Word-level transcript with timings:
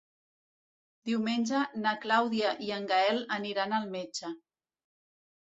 Diumenge 1.09 1.59
na 1.83 1.93
Clàudia 2.05 2.55
i 2.69 2.71
en 2.79 2.89
Gaël 2.93 3.23
aniran 3.39 3.79
al 3.81 3.89
metge. 3.99 4.33